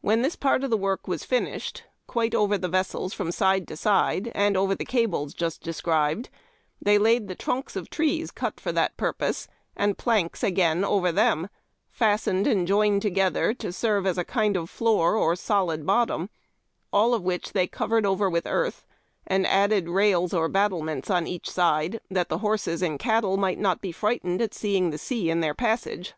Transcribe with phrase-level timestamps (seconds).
[0.00, 3.76] When this part of the work was finished, quite over the vessels from side to
[3.76, 6.30] side, and over the cables just described,
[6.80, 9.46] they laid the trunks of trees cut for that purpose,
[9.76, 11.50] and planks again over them,
[11.90, 16.30] fastened and joined together to serve as a Idnd of floor or solid bottom:
[16.90, 18.86] all which they covered over with earth,
[19.26, 23.82] and added rails or battlements on each side that the horses and cattle might not
[23.82, 26.14] be frightened at seeing the sea in their passage."